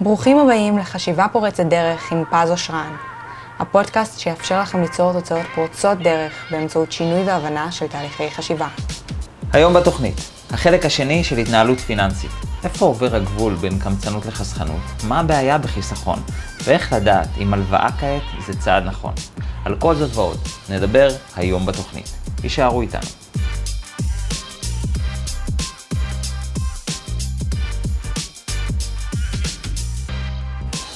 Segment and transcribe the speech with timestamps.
[0.00, 2.96] ברוכים הבאים לחשיבה פורצת דרך עם פז אושרן,
[3.58, 8.68] הפודקאסט שיאפשר לכם ליצור תוצאות פורצות דרך באמצעות שינוי והבנה של תהליכי חשיבה.
[9.52, 12.30] היום בתוכנית, החלק השני של התנהלות פיננסית.
[12.64, 14.80] איפה עובר הגבול בין קמצנות לחסכנות?
[15.04, 16.18] מה הבעיה בחיסכון?
[16.64, 19.12] ואיך לדעת אם הלוואה כעת זה צעד נכון?
[19.64, 20.38] על כל זאת ועוד,
[20.70, 22.10] נדבר היום בתוכנית.
[22.44, 23.08] יישארו איתנו.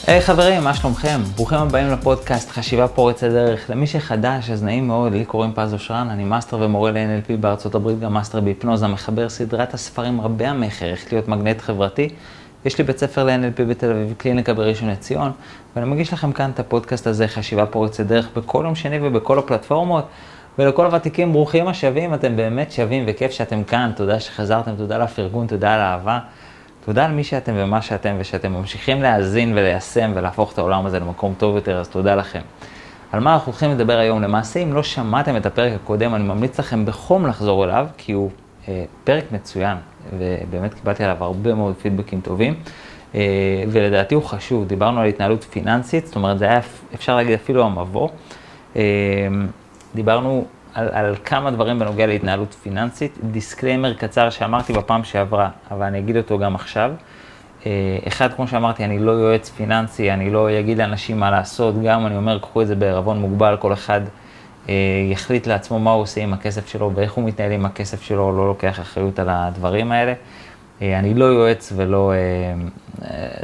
[0.07, 1.21] היי hey, חברים, מה שלומכם?
[1.37, 3.71] ברוכים הבאים לפודקאסט חשיבה פורצת דרך.
[3.71, 8.01] למי שחדש, אז נעים מאוד, לי קוראים פז אושרן, אני master ומורה ל-NLP בארצות הברית,
[8.01, 12.09] גם master בהיפנוזה, מחבר סדרת הספרים רבי המכר, איך להיות מגנט חברתי.
[12.65, 15.33] יש לי בית ספר ל-NLP בתל אביב, קליניקה בראשון לציון,
[15.77, 20.05] ואני מגיש לכם כאן את הפודקאסט הזה, חשיבה פורצת דרך, בכל יום שני ובכל הפלטפורמות.
[20.59, 25.75] ולכל הוותיקים, ברוכים השבים, אתם באמת שווים וכיף שאתם כאן, תודה שחזרתם, תודה לפרגון, תודה
[25.75, 26.19] על האהבה.
[26.85, 31.35] תודה על מי שאתם ומה שאתם, ושאתם ממשיכים להאזין וליישם ולהפוך את העולם הזה למקום
[31.39, 32.41] טוב יותר, אז תודה לכם.
[33.13, 34.23] על מה אנחנו הולכים לדבר היום?
[34.23, 38.31] למעשה, אם לא שמעתם את הפרק הקודם, אני ממליץ לכם בחום לחזור אליו, כי הוא
[38.69, 39.77] אה, פרק מצוין,
[40.19, 42.55] ובאמת קיבלתי עליו הרבה מאוד פידבקים טובים,
[43.15, 43.21] אה,
[43.69, 44.67] ולדעתי הוא חשוב.
[44.67, 46.61] דיברנו על התנהלות פיננסית, זאת אומרת, זה היה,
[46.95, 48.09] אפשר להגיד אפילו המבוא.
[48.77, 48.83] אה,
[49.95, 53.19] דיברנו על, על כמה דברים בנוגע להתנהלות פיננסית.
[53.23, 56.93] disclaimer קצר שאמרתי בפעם שעברה, אבל אני אגיד אותו גם עכשיו.
[57.67, 62.07] אה, אחד, כמו שאמרתי, אני לא יועץ פיננסי, אני לא אגיד לאנשים מה לעשות, גם
[62.07, 64.01] אני אומר, קחו את זה בערבון מוגבל, כל אחד
[64.69, 64.75] אה,
[65.13, 68.47] יחליט לעצמו מה הוא עושה עם הכסף שלו ואיך הוא מתנהל עם הכסף שלו, לא
[68.47, 70.13] לוקח אחריות על הדברים האלה.
[70.83, 72.13] אה, אני לא יועץ ולא,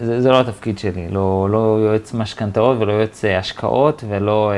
[0.01, 4.53] זה, זה לא התפקיד שלי, לא, לא יועץ משכנתאות ולא יועץ השקעות ולא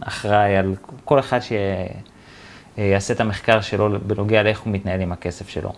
[0.00, 1.38] אחראי על כל אחד
[2.76, 5.72] שיעשה את המחקר שלו בנוגע לאיך הוא מתנהל עם הכסף שלו.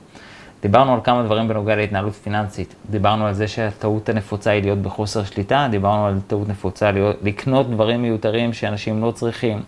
[0.63, 2.75] דיברנו על כמה דברים בנוגע להתנהלות פיננסית.
[2.91, 7.71] דיברנו על זה שהטעות הנפוצה היא להיות בחוסר שליטה, דיברנו על טעות נפוצה להיות, לקנות
[7.71, 9.63] דברים מיותרים שאנשים לא צריכים,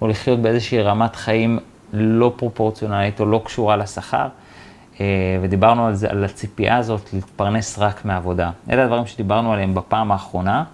[0.00, 1.58] או לחיות באיזושהי רמת חיים
[1.92, 4.28] לא פרופורציונלית או לא קשורה לשכר.
[5.00, 5.06] אה,
[5.42, 8.50] ודיברנו על זה, על הציפייה הזאת להתפרנס רק מעבודה.
[8.70, 10.64] אלה הדברים שדיברנו עליהם בפעם האחרונה.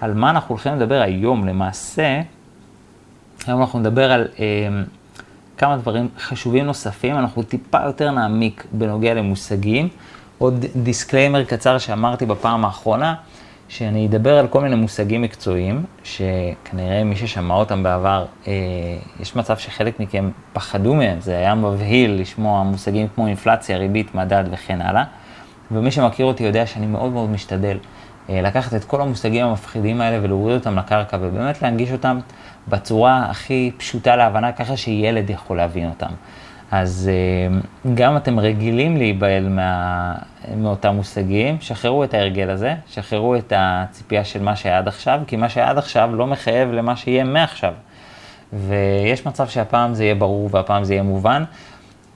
[0.00, 2.20] על מה אנחנו הולכים לדבר היום למעשה,
[3.46, 4.68] היום אנחנו נדבר על אה,
[5.58, 9.88] כמה דברים חשובים נוספים, אנחנו טיפה יותר נעמיק בנוגע למושגים.
[10.38, 13.14] עוד disclaimer קצר שאמרתי בפעם האחרונה,
[13.68, 18.52] שאני אדבר על כל מיני מושגים מקצועיים, שכנראה מי ששמע אותם בעבר, אה,
[19.20, 24.44] יש מצב שחלק מכם פחדו מהם, זה היה מבהיל לשמוע מושגים כמו אינפלציה, ריבית, מדד
[24.50, 25.04] וכן הלאה.
[25.70, 27.78] ומי שמכיר אותי יודע שאני מאוד מאוד משתדל
[28.30, 32.18] אה, לקחת את כל המושגים המפחידים האלה ולהוריד אותם לקרקע, ובאמת להנגיש אותם
[32.68, 36.10] בצורה הכי פשוטה להבנה, ככה שילד יכול להבין אותם.
[36.70, 37.58] אז אה,
[37.94, 40.14] גם אתם רגילים להיבהל מה,
[40.56, 45.36] מאותם מושגים, שחררו את ההרגל הזה, שחררו את הציפייה של מה שהיה עד עכשיו, כי
[45.36, 47.72] מה שהיה עד עכשיו לא מחייב למה שיהיה מעכשיו.
[48.52, 51.44] ויש מצב שהפעם זה יהיה ברור והפעם זה יהיה מובן,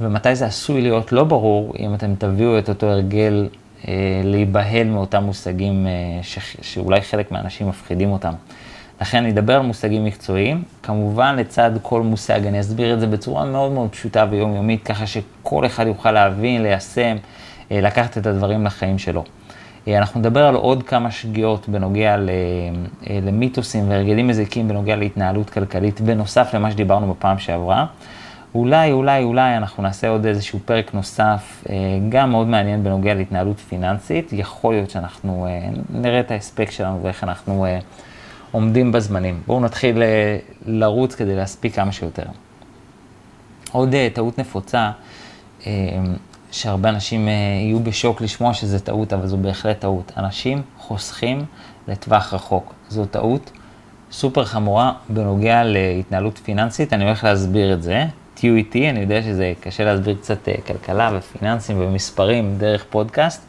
[0.00, 3.48] ומתי זה עשוי להיות לא ברור, אם אתם תביאו את אותו הרגל
[3.88, 8.32] אה, להיבהל מאותם מושגים אה, ש, שאולי חלק מהאנשים מפחידים אותם.
[9.00, 13.44] לכן אני אדבר על מושגים מקצועיים, כמובן לצד כל מושג אני אסביר את זה בצורה
[13.44, 17.16] מאוד מאוד פשוטה ויומיומית, ככה שכל אחד יוכל להבין, ליישם,
[17.72, 19.24] אה, לקחת את הדברים לחיים שלו.
[19.88, 26.00] אה, אנחנו נדבר על עוד כמה שגיאות בנוגע אה, למיתוסים והרגלים מזיקים בנוגע להתנהלות כלכלית,
[26.00, 27.86] בנוסף למה שדיברנו בפעם שעברה.
[28.54, 31.64] אולי, אולי, אולי אנחנו נעשה עוד איזשהו פרק נוסף,
[32.08, 34.32] גם מאוד מעניין בנוגע להתנהלות פיננסית.
[34.32, 35.46] יכול להיות שאנחנו
[35.90, 37.66] נראה את ההספק שלנו ואיך אנחנו
[38.52, 39.40] עומדים בזמנים.
[39.46, 42.24] בואו נתחיל אה, לרוץ כדי להספיק כמה שיותר.
[43.72, 44.90] עוד אה, טעות נפוצה,
[45.66, 45.72] אה,
[46.50, 50.12] שהרבה אנשים יהיו בשוק לשמוע שזה טעות, אבל זו בהחלט טעות.
[50.16, 51.44] אנשים חוסכים
[51.88, 52.74] לטווח רחוק.
[52.88, 53.50] זו טעות
[54.12, 58.04] סופר חמורה בנוגע להתנהלות פיננסית, אני הולך להסביר את זה.
[58.34, 63.42] תהיו איתי, אני יודע שזה קשה להסביר קצת כלכלה ופיננסים ומספרים דרך פודקאסט,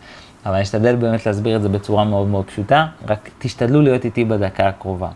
[0.46, 4.26] אבל אני אשתדל באמת להסביר את זה בצורה מאוד מאוד פשוטה, רק תשתדלו להיות איתי
[4.26, 5.10] בדקה הקרובה.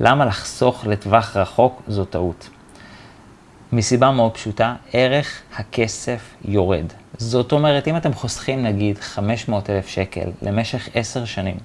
[0.00, 2.48] למה לחסוך לטווח רחוק זו טעות?
[3.72, 6.86] מסיבה מאוד פשוטה, ערך הכסף יורד.
[7.18, 11.56] זאת אומרת, אם אתם חוסכים נגיד 500 אלף שקל למשך 10 שנים,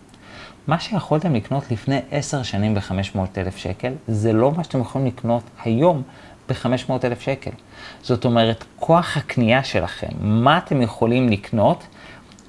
[0.68, 5.44] מה שיכולתם לקנות לפני 10 שנים ב-500 אלף שקל, זה לא מה שאתם יכולים לקנות
[5.64, 6.02] היום
[6.50, 7.52] ב-500 אלף שקל.
[8.02, 11.84] זאת אומרת, כוח הקנייה שלכם, מה אתם יכולים לקנות,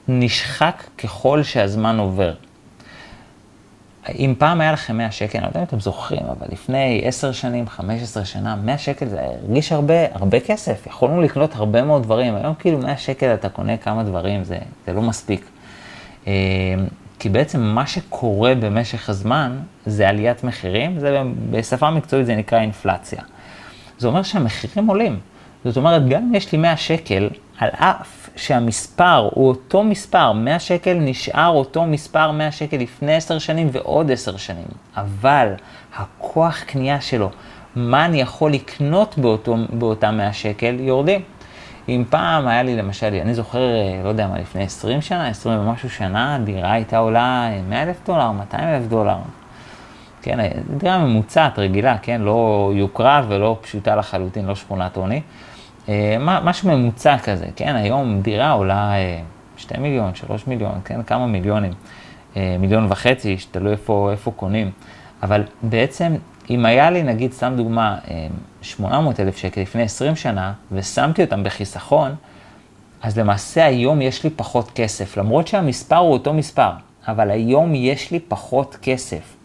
[0.09, 2.35] נשחק ככל שהזמן עובר.
[4.15, 7.33] אם פעם היה לכם 100 שקל, אני לא יודע אם אתם זוכרים, אבל לפני 10
[7.33, 10.87] שנים, 15 שנה, 100 שקל זה הרגיש הרבה, הרבה כסף.
[10.87, 12.35] יכולנו לקנות הרבה מאוד דברים.
[12.35, 15.45] היום כאילו 100 שקל אתה קונה כמה דברים, זה, זה לא מספיק.
[16.27, 16.33] אה,
[17.19, 23.23] כי בעצם מה שקורה במשך הזמן זה עליית מחירים, זה בשפה מקצועית זה נקרא אינפלציה.
[23.99, 25.19] זה אומר שהמחירים עולים.
[25.65, 27.29] זאת אומרת, גם אם יש לי 100 שקל,
[27.59, 33.39] על אף שהמספר הוא אותו מספר, 100 שקל נשאר אותו מספר 100 שקל לפני 10
[33.39, 34.67] שנים ועוד 10 שנים,
[34.97, 35.53] אבל
[35.97, 37.31] הכוח קנייה שלו,
[37.77, 41.21] מה אני יכול לקנות באותו, באותם 100 שקל, יורדים.
[41.89, 43.61] אם פעם היה לי למשל, אני זוכר,
[44.05, 48.31] לא יודע מה, לפני 20 שנה, 20 ומשהו שנה, דירה הייתה עולה 100 אלף דולר,
[48.33, 49.17] 200 אלף דולר.
[50.23, 50.39] כן,
[50.77, 55.21] דירה ממוצעת, רגילה, כן, לא יוקרה ולא פשוטה לחלוטין, לא שכונת עוני.
[55.89, 58.93] אה, משהו ממוצע כזה, כן, היום דירה עולה
[59.57, 61.73] 2 אה, מיליון, 3 מיליון, כן, כמה מיליונים,
[62.37, 64.71] אה, מיליון וחצי, תלוי איפה, איפה קונים.
[65.23, 66.17] אבל בעצם,
[66.51, 67.99] אם היה לי, נגיד, סתם דוגמה,
[68.63, 72.15] 800 אלף שקל לפני 20 שנה, ושמתי אותם בחיסכון,
[73.03, 76.71] אז למעשה היום יש לי פחות כסף, למרות שהמספר הוא אותו מספר,
[77.09, 79.36] אבל היום יש לי פחות כסף.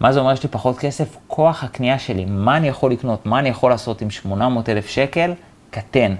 [0.00, 1.16] מה זה אומר יש לי פחות כסף?
[1.26, 5.34] כוח הקנייה שלי, מה אני יכול לקנות, מה אני יכול לעשות עם 800 אלף שקל,
[5.70, 6.14] קטן.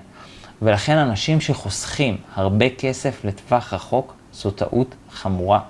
[0.63, 5.61] ולכן אנשים שחוסכים הרבה כסף לטווח רחוק, זו טעות חמורה.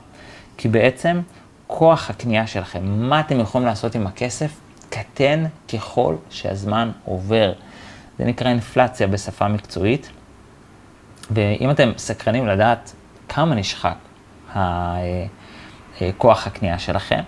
[0.56, 1.20] כי בעצם
[1.66, 4.60] כוח הקנייה שלכם, מה אתם יכולים לעשות עם הכסף,
[4.90, 7.52] קטן ככל שהזמן עובר.
[8.18, 10.10] זה נקרא אינפלציה בשפה מקצועית.
[11.30, 12.92] ואם אתם סקרנים לדעת
[13.28, 13.94] כמה נשחק
[14.56, 15.02] אה,
[16.18, 17.20] כוח הקנייה שלכם,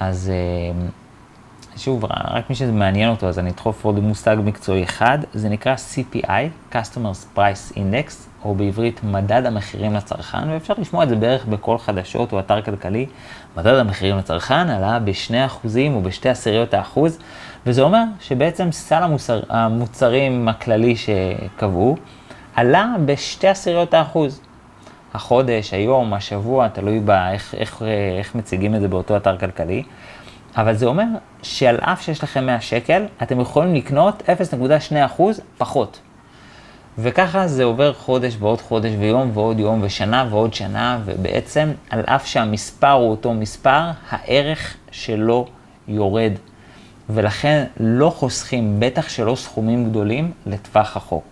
[0.00, 0.86] אז אה,
[1.76, 5.74] שוב, רק מי שזה מעניין אותו, אז אני אדחוף עוד מושג מקצועי אחד, זה נקרא
[5.74, 8.12] CPI, Customers Price Index,
[8.44, 13.06] או בעברית מדד המחירים לצרכן, ואפשר לשמוע את זה בערך בכל חדשות או אתר כלכלי.
[13.56, 17.18] מדד המחירים לצרכן עלה ב-2% או ב-2 עשיריות האחוז,
[17.66, 21.96] וזה אומר שבעצם סל המוצר, המוצרים הכללי שקבעו
[22.54, 24.40] עלה ב-2 עשיריות האחוז.
[25.16, 27.82] החודש, היום, השבוע, תלוי באיך איך,
[28.18, 29.82] איך מציגים את זה באותו אתר כלכלי.
[30.56, 31.04] אבל זה אומר
[31.42, 34.22] שעל אף שיש לכם 100 שקל, אתם יכולים לקנות
[35.16, 35.22] 0.2%
[35.58, 36.00] פחות.
[36.98, 42.26] וככה זה עובר חודש ועוד חודש ויום ועוד יום ושנה ועוד שנה, ובעצם על אף
[42.26, 43.80] שהמספר הוא אותו מספר,
[44.10, 45.46] הערך שלו
[45.88, 46.32] יורד.
[47.10, 51.24] ולכן לא חוסכים, בטח שלא סכומים גדולים, לטווח רחוק.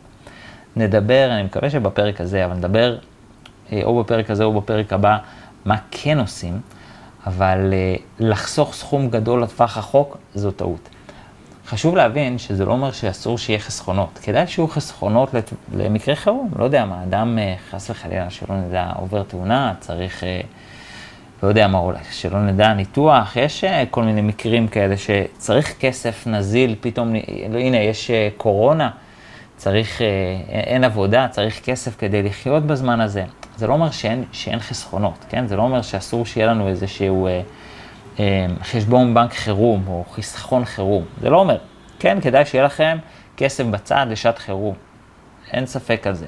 [0.76, 2.96] נדבר, אני מקווה שבפרק הזה, אבל נדבר
[3.82, 5.18] או בפרק הזה או בפרק הבא,
[5.64, 6.60] מה כן עושים,
[7.26, 10.88] אבל אה, לחסוך סכום גדול לטווח רחוק זו טעות.
[11.66, 14.18] חשוב להבין שזה לא אומר שאסור שיהיה חסכונות.
[14.22, 15.34] כדאי שיהיו חסכונות
[15.74, 16.50] למקרה חירום.
[16.58, 20.24] לא יודע מה, אדם אה, חס וחלילה שלא נדע עובר תאונה, צריך,
[21.42, 26.74] לא יודע מה אולי, שלא נדע ניתוח, יש כל מיני מקרים כאלה שצריך כסף נזיל,
[26.80, 27.12] פתאום,
[27.54, 28.90] הנה יש קורונה,
[29.64, 30.00] צריך,
[30.48, 33.24] אין עבודה, צריך כסף כדי לחיות בזמן הזה.
[33.56, 35.46] זה לא אומר שאין, שאין חסכונות, כן?
[35.46, 37.40] זה לא אומר שאסור שיהיה לנו איזשהו אה,
[38.20, 41.04] אה, חשבון בנק חירום או חיסכון חירום.
[41.20, 41.58] זה לא אומר.
[41.98, 42.98] כן, כדאי שיהיה לכם
[43.36, 44.74] כסף בצד לשעת חירום.
[45.52, 46.26] אין ספק על זה.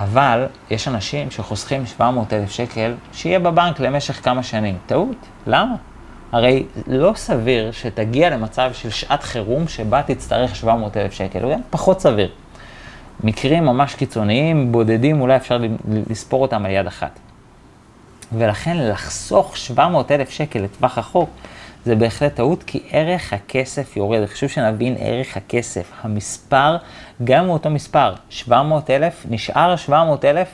[0.00, 4.78] אבל יש אנשים שחוסכים 700 אלף שקל שיהיה בבנק למשך כמה שנים.
[4.86, 5.16] טעות.
[5.46, 5.74] למה?
[6.32, 12.30] הרי לא סביר שתגיע למצב של שעת חירום שבה תצטרך 700 אלף שקל, פחות סביר.
[13.24, 15.58] מקרים ממש קיצוניים, בודדים, אולי אפשר
[16.10, 17.18] לספור אותם על יד אחת.
[18.32, 21.30] ולכן לחסוך 700 אלף שקל לטווח רחוק,
[21.84, 24.26] זה בהחלט טעות, כי ערך הכסף יורד.
[24.26, 25.92] חשוב שנבין ערך הכסף.
[26.02, 26.76] המספר,
[27.24, 30.48] גם מאותו מספר, 700 אלף, נשאר 700 אלף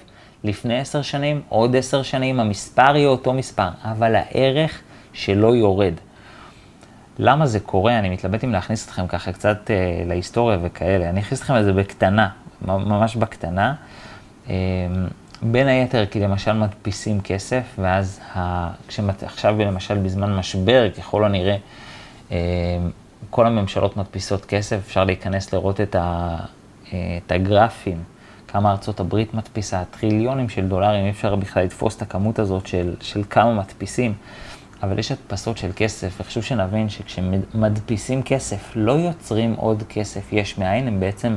[0.45, 4.81] לפני 10 שנים, עוד 10 שנים, המספר יהיה אותו מספר, אבל הערך
[5.13, 5.95] שלו יורד.
[7.19, 7.99] למה זה קורה?
[7.99, 11.11] אני מתלבט אם להכניס אתכם ככה קצת אה, להיסטוריה וכאלה.
[11.11, 12.29] אני אכניס אתכם לזה בקטנה.
[12.63, 13.75] ממש בקטנה.
[14.49, 14.53] אמ,
[15.43, 18.71] בין היתר כי למשל מדפיסים כסף, ואז ה...
[19.23, 21.57] עכשיו למשל בזמן משבר, ככל הנראה,
[22.31, 22.37] אמ,
[23.31, 26.37] כל הממשלות מדפיסות כסף, אפשר להיכנס לראות את, ה...
[26.89, 28.03] את הגרפים,
[28.49, 32.95] כמה ארצות הברית מדפיסה, טריליונים של דולרים, אי אפשר בכלל לתפוס את הכמות הזאת של,
[33.01, 34.15] של כמה מדפיסים.
[34.83, 40.89] אבל יש הדפסות של כסף, וחשוב שנבין שכשמדפיסים כסף, לא יוצרים עוד כסף יש מאין,
[40.89, 41.37] הם בעצם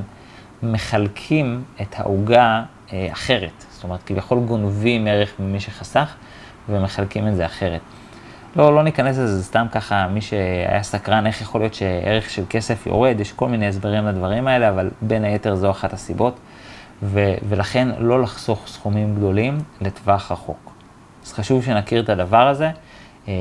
[0.63, 2.63] מחלקים את העוגה
[2.93, 3.65] אה, אחרת.
[3.69, 6.13] זאת אומרת, כביכול גונבים ערך ממי שחסך
[6.69, 7.81] ומחלקים את זה אחרת.
[8.55, 12.43] לא, לא ניכנס לזה, זה סתם ככה, מי שהיה סקרן, איך יכול להיות שערך של
[12.49, 16.39] כסף יורד, יש כל מיני הסברים לדברים האלה, אבל בין היתר זו אחת הסיבות,
[17.03, 20.71] ו- ולכן לא לחסוך סכומים גדולים לטווח רחוק.
[21.25, 22.69] אז חשוב שנכיר את הדבר הזה.
[23.29, 23.33] אה,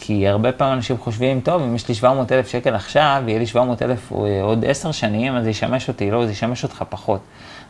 [0.00, 3.46] כי הרבה פעמים אנשים חושבים, טוב, אם יש לי 700 אלף שקל עכשיו, יהיה לי
[3.46, 7.20] 700 אלף עוד עשר שנים, אז זה ישמש אותי, לא, זה ישמש אותך פחות.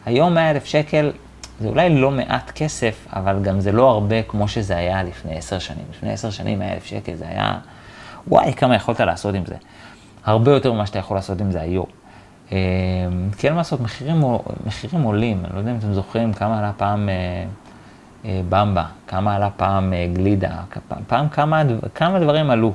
[0.07, 1.13] היום 100 אלף שקל
[1.61, 5.59] זה אולי לא מעט כסף, אבל גם זה לא הרבה כמו שזה היה לפני עשר
[5.59, 5.85] שנים.
[5.91, 7.59] לפני עשר שנים 100 אלף שקל, זה היה,
[8.29, 9.55] וואי, כמה יכולת לעשות עם זה.
[10.25, 11.87] הרבה יותר ממה שאתה יכול לעשות עם זה היום.
[12.53, 12.59] אה,
[13.39, 14.23] כן, מה לעשות, מחירים,
[14.67, 17.45] מחירים עולים, אני לא יודע אם אתם זוכרים כמה עלה פעם אה, אה,
[18.25, 20.51] במבה, כמה עלה פעם גלידה,
[21.07, 21.63] פעם כמה,
[21.95, 22.73] כמה דברים עלו.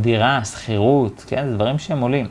[0.00, 2.26] דירה, שכירות, כן, זה דברים שהם עולים.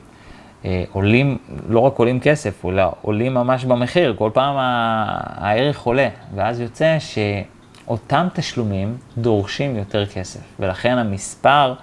[0.92, 1.38] עולים,
[1.70, 8.28] לא רק עולים כסף, אלא עולים ממש במחיר, כל פעם הערך עולה, ואז יוצא שאותם
[8.34, 11.74] תשלומים דורשים יותר כסף, ולכן המספר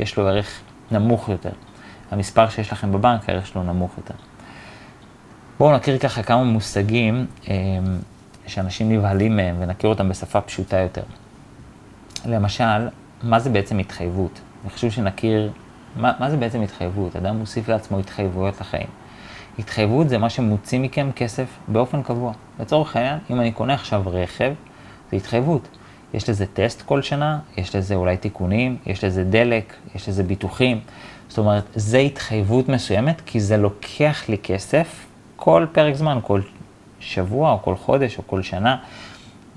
[0.00, 1.50] יש לו ערך נמוך יותר.
[2.10, 4.14] המספר שיש לכם בבנק, הערך שלו נמוך יותר.
[5.58, 7.54] בואו נכיר ככה כמה מושגים אה,
[8.46, 11.02] שאנשים נבהלים מהם ונכיר אותם בשפה פשוטה יותר.
[12.26, 12.88] למשל,
[13.22, 14.40] מה זה בעצם התחייבות?
[14.62, 15.52] אני חשוב שנכיר,
[15.96, 17.16] מה, מה זה בעצם התחייבות?
[17.16, 18.86] אדם מוסיף לעצמו התחייבויות לחיים.
[19.58, 22.32] התחייבות זה מה שמוציא מכם כסף באופן קבוע.
[22.60, 24.52] לצורך העניין, אם אני קונה עכשיו רכב,
[25.10, 25.68] זה התחייבות.
[26.14, 30.80] יש לזה טסט כל שנה, יש לזה אולי תיקונים, יש לזה דלק, יש לזה ביטוחים.
[31.28, 36.40] זאת אומרת, זה התחייבות מסוימת, כי זה לוקח לי כסף כל פרק זמן, כל
[37.04, 38.76] שבוע או כל חודש או כל שנה,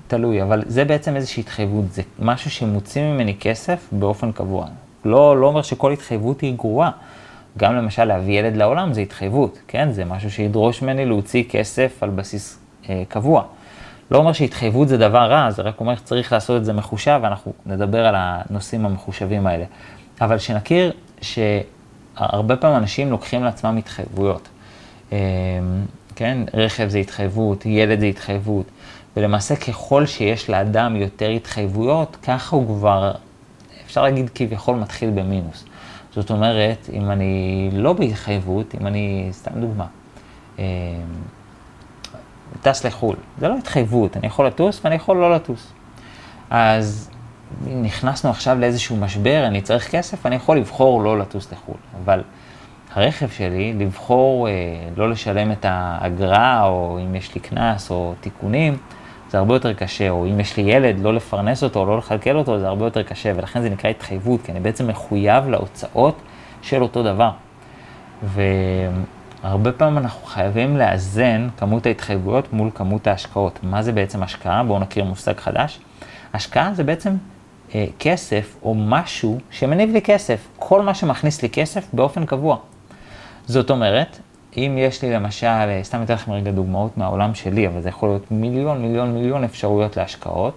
[0.08, 4.66] תלוי, אבל זה בעצם איזושהי התחייבות, זה משהו שמוציא ממני כסף באופן קבוע.
[5.04, 6.90] לא, לא אומר שכל התחייבות היא גרועה.
[7.58, 9.92] גם למשל להביא ילד לעולם זה התחייבות, כן?
[9.92, 13.42] זה משהו שידרוש ממני להוציא כסף על בסיס אה, קבוע.
[14.10, 17.52] לא אומר שהתחייבות זה דבר רע, זה רק אומר שצריך לעשות את זה מחושב, ואנחנו
[17.66, 19.64] נדבר על הנושאים המחושבים האלה.
[20.20, 24.48] אבל שנכיר שהרבה פעמים אנשים לוקחים לעצמם התחייבויות.
[26.18, 28.66] כן, רכב זה התחייבות, ילד זה התחייבות,
[29.16, 33.12] ולמעשה ככל שיש לאדם יותר התחייבויות, ככה הוא כבר,
[33.86, 35.64] אפשר להגיד כביכול מתחיל במינוס.
[36.14, 39.86] זאת אומרת, אם אני לא בהתחייבות, אם אני, סתם דוגמה,
[40.58, 40.64] אמ,
[42.62, 45.72] טס לחו"ל, זה לא התחייבות, אני יכול לטוס ואני יכול לא לטוס.
[46.50, 47.10] אז
[47.66, 51.76] נכנסנו עכשיו לאיזשהו משבר, אני צריך כסף, אני יכול לבחור לא לטוס לחו"ל.
[52.04, 52.22] אבל
[52.98, 54.52] הרכב שלי, לבחור אה,
[54.96, 58.76] לא לשלם את האגרה, או אם יש לי קנס או תיקונים,
[59.30, 62.58] זה הרבה יותר קשה, או אם יש לי ילד, לא לפרנס אותו, לא לכלכל אותו,
[62.58, 66.14] זה הרבה יותר קשה, ולכן זה נקרא התחייבות, כי אני בעצם מחויב להוצאות
[66.62, 67.30] של אותו דבר.
[68.22, 73.58] והרבה פעמים אנחנו חייבים לאזן כמות ההתחייבויות מול כמות ההשקעות.
[73.62, 74.62] מה זה בעצם השקעה?
[74.62, 75.80] בואו נכיר מושג חדש.
[76.32, 77.10] השקעה זה בעצם
[77.74, 82.56] אה, כסף או משהו שמניב לי כסף, כל מה שמכניס לי כסף באופן קבוע.
[83.48, 84.18] זאת אומרת,
[84.56, 88.08] אם יש לי למשל, אה, סתם אתן לכם רגע דוגמאות מהעולם שלי, אבל זה יכול
[88.08, 90.54] להיות מיליון, מיליון, מיליון אפשרויות להשקעות,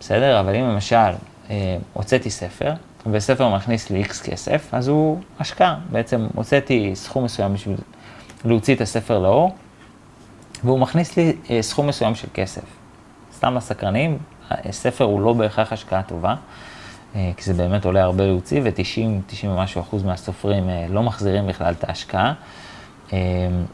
[0.00, 0.40] בסדר?
[0.40, 0.96] אבל אם למשל
[1.50, 2.72] אה, הוצאתי ספר,
[3.06, 5.78] וספר מכניס לי איקס כסף, אז הוא השקעה.
[5.90, 7.76] בעצם הוצאתי סכום מסוים בשביל
[8.44, 9.54] להוציא את הספר לאור,
[10.64, 12.64] והוא מכניס לי אה, סכום מסוים של כסף.
[13.36, 14.18] סתם לסקרנים,
[14.70, 16.36] ספר הוא לא בהכרח השקעה טובה, אה,
[17.36, 21.72] כי זה באמת עולה הרבה להוציא, ו-90, 90 ומשהו אחוז מהסופרים אה, לא מחזירים בכלל
[21.72, 22.32] את ההשקעה.
[23.12, 23.18] אה,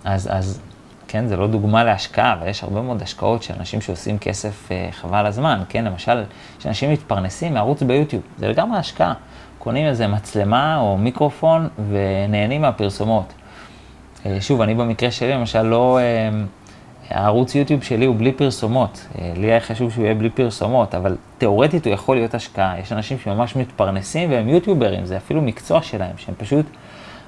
[0.04, 0.60] אז, אז
[1.08, 5.26] כן, זה לא דוגמה להשקעה, אבל יש הרבה מאוד השקעות של אנשים שעושים כסף חבל
[5.26, 6.22] הזמן, כן, למשל,
[6.58, 9.14] שאנשים מתפרנסים מערוץ ביוטיוב, זה לגמרי השקעה.
[9.58, 13.32] קונים איזה מצלמה או מיקרופון ונהנים מהפרסומות.
[14.40, 15.98] שוב, אני במקרה שלי למשל לא...
[17.14, 19.06] הערוץ יוטיוב שלי הוא בלי פרסומות.
[19.18, 22.78] אה, לי היה חשוב שהוא יהיה בלי פרסומות, אבל תאורטית הוא יכול להיות השקעה.
[22.80, 26.66] יש אנשים שממש מתפרנסים והם יוטיוברים, זה אפילו מקצוע שלהם, שהם פשוט,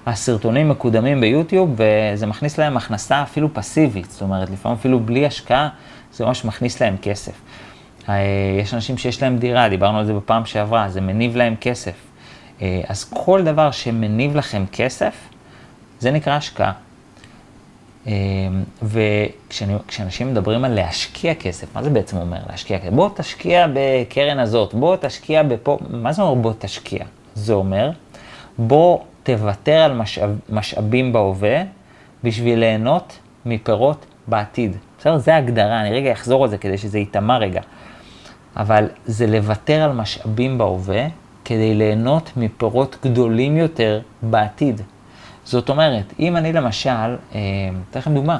[0.07, 4.11] הסרטונים מקודמים ביוטיוב וזה מכניס להם הכנסה אפילו פסיבית.
[4.11, 5.69] זאת אומרת, לפעמים אפילו בלי השקעה,
[6.13, 7.33] זה ממש מכניס להם כסף.
[8.09, 8.15] אה,
[8.61, 11.95] יש אנשים שיש להם דירה, דיברנו על זה בפעם שעברה, זה מניב להם כסף.
[12.63, 15.15] אה, אז כל דבר שמניב לכם כסף,
[16.01, 16.73] זה נקרא השקעה.
[18.07, 18.13] אמ,
[18.83, 22.91] וכשאנשים מדברים על להשקיע כסף, מה זה בעצם אומר להשקיע כסף?
[22.91, 27.05] בוא תשקיע בקרן הזאת, בוא תשקיע בפה, מה זה אומר בוא תשקיע?
[27.35, 27.91] זה אומר,
[28.59, 31.63] בוא תוותר על משאב, משאבים בהווה
[32.25, 34.77] בשביל ליהנות מפירות בעתיד.
[34.99, 35.19] בסדר?
[35.19, 37.61] זה ההגדרה, אני רגע אחזור על זה כדי שזה ייטמע רגע.
[38.57, 41.07] אבל זה לוותר על משאבים בהווה
[41.45, 44.81] כדי ליהנות מפירות גדולים יותר בעתיד.
[45.45, 47.41] זאת אומרת, אם אני למשל, אה,
[47.91, 48.39] אתן לכם דוגמה,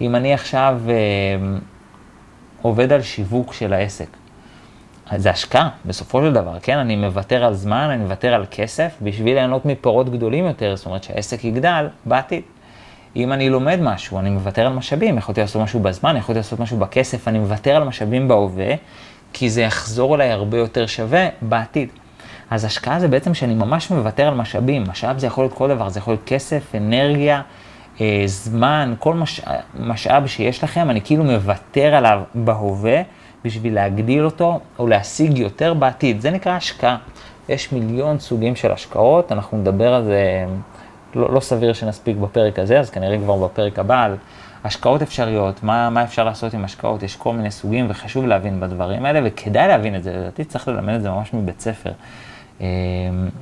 [0.00, 0.94] אם אני עכשיו אה,
[2.62, 4.06] עובד על שיווק של העסק,
[5.16, 6.78] זה השקעה, בסופו של דבר, כן?
[6.78, 11.02] אני מוותר על זמן, אני מוותר על כסף, בשביל ליהנות מפירות גדולים יותר, זאת אומרת
[11.02, 12.42] שהעסק יגדל בעתיד.
[13.16, 16.76] אם אני לומד משהו, אני מוותר על משאבים, יכולתי לעשות משהו בזמן, יכולתי לעשות משהו
[16.76, 18.74] בכסף, אני מוותר על משאבים בהווה,
[19.32, 21.88] כי זה יחזור אליי הרבה יותר שווה בעתיד.
[22.52, 24.84] אז השקעה זה בעצם שאני ממש מוותר על משאבים.
[24.88, 27.42] משאב זה יכול להיות כל דבר, זה יכול להיות כסף, אנרגיה,
[28.00, 29.40] אה, זמן, כל מש...
[29.80, 33.02] משאב שיש לכם, אני כאילו מוותר עליו בהווה
[33.44, 36.20] בשביל להגדיל אותו או להשיג יותר בעתיד.
[36.20, 36.96] זה נקרא השקעה.
[37.48, 40.44] יש מיליון סוגים של השקעות, אנחנו נדבר על זה,
[41.14, 44.16] לא, לא סביר שנספיק בפרק הזה, אז כנראה כבר בפרק הבא על
[44.64, 49.04] השקעות אפשריות, מה, מה אפשר לעשות עם השקעות, יש כל מיני סוגים וחשוב להבין בדברים
[49.04, 51.90] האלה, וכדאי להבין את זה, לדעתי צריך ללמד את זה ממש מבית ספר.
[52.60, 52.66] אה,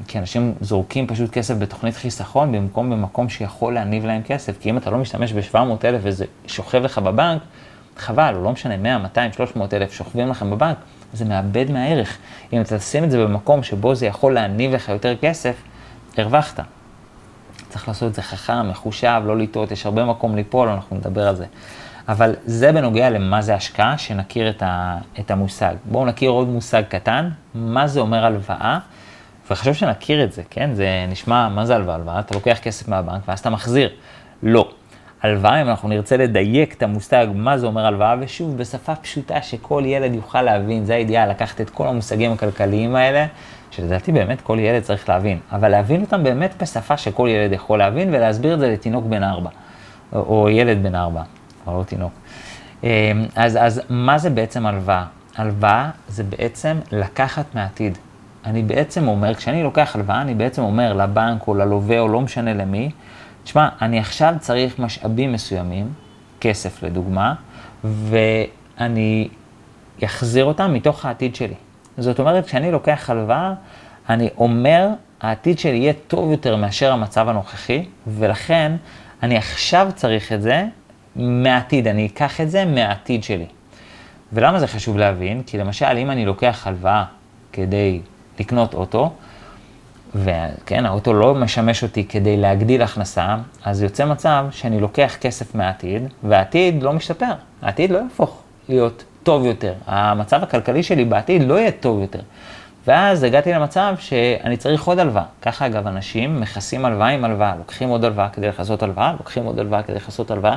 [0.07, 4.77] כי אנשים זורקים פשוט כסף בתוכנית חיסכון במקום במקום שיכול להניב להם כסף, כי אם
[4.77, 7.43] אתה לא משתמש ב-700 אלף וזה שוכב לך בבנק,
[7.97, 10.77] חבל, לא משנה, 100, 200, 300 אלף שוכבים לכם בבנק,
[11.13, 12.19] זה מאבד מהערך.
[12.53, 15.55] אם אתה תשים את זה במקום שבו זה יכול להניב לך יותר כסף,
[16.19, 16.61] הרווחת.
[17.69, 21.37] צריך לעשות את זה חכם, מחושב, לא לטעות, יש הרבה מקום ליפול, אנחנו נדבר על
[21.37, 21.47] זה.
[22.09, 25.75] אבל זה בנוגע למה זה השקעה, שנכיר את, ה, את המושג.
[25.85, 28.79] בואו נכיר עוד מושג קטן, מה זה אומר הלוואה,
[29.51, 30.71] וחשוב שנכיר את זה, כן?
[30.75, 31.95] זה נשמע, מה זה הלוואה?
[31.95, 33.91] הלוואה, אתה לוקח כסף מהבנק ואז אתה מחזיר.
[34.43, 34.71] לא.
[35.23, 39.83] הלוואה, אם אנחנו נרצה לדייק את המושג מה זה אומר הלוואה, ושוב, בשפה פשוטה שכל
[39.87, 43.27] ילד יוכל להבין, זה האידיאל, לקחת את כל המושגים הכלכליים האלה,
[43.71, 48.15] שלדעתי באמת כל ילד צריך להבין, אבל להבין אותם באמת בשפה שכל ילד יכול להבין,
[48.15, 49.51] ולהסביר את זה לתינוק בן ארבע,
[50.13, 51.23] או, או ילד בן ארבע,
[51.67, 52.13] או לא תינוק.
[52.85, 52.89] אמ,
[53.37, 55.05] אז, אז מה זה בעצם הלוואה?
[55.37, 57.99] הלוואה זה בעצם לקחת מעתיד.
[58.45, 62.55] אני בעצם אומר, כשאני לוקח הלוואה, אני בעצם אומר לבנק או ללווה או לא משנה
[62.55, 62.91] למי,
[63.45, 65.93] תשמע, אני עכשיו צריך משאבים מסוימים,
[66.41, 67.35] כסף לדוגמה,
[67.85, 69.29] ואני
[70.05, 71.55] אחזיר אותם מתוך העתיד שלי.
[71.99, 73.55] זאת אומרת, כשאני לוקח הלוואה,
[74.09, 74.89] אני אומר,
[75.21, 78.73] העתיד שלי יהיה טוב יותר מאשר המצב הנוכחי, ולכן
[79.23, 80.65] אני עכשיו צריך את זה
[81.17, 83.47] מהעתיד, אני אקח את זה מהעתיד שלי.
[84.33, 85.43] ולמה זה חשוב להבין?
[85.47, 87.05] כי למשל, אם אני לוקח הלוואה
[87.53, 88.01] כדי
[88.41, 89.11] לקנות אוטו,
[90.15, 96.03] וכן, האוטו לא משמש אותי כדי להגדיל הכנסה, אז יוצא מצב שאני לוקח כסף מהעתיד,
[96.23, 97.33] והעתיד לא משתפר.
[97.63, 99.73] העתיד לא יהפוך להיות טוב יותר.
[99.87, 102.21] המצב הכלכלי שלי בעתיד לא יהיה טוב יותר.
[102.87, 105.25] ואז הגעתי למצב שאני צריך עוד הלוואה.
[105.43, 109.59] ככה אגב אנשים מכסים הלוואה עם הלוואה, לוקחים עוד הלוואה כדי לכסות הלוואה, לוקחים עוד
[109.59, 110.57] הלוואה כדי לכסות הלוואה.